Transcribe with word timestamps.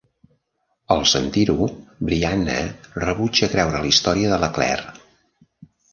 AL 0.95 1.03
sentir-ho, 1.11 1.67
Brianna 2.09 2.57
rebutja 3.05 3.53
creure 3.53 3.83
la 3.85 3.93
història 3.95 4.33
de 4.33 4.41
la 4.45 4.51
Claire. 4.57 4.95